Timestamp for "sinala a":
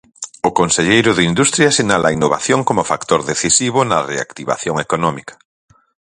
1.77-2.15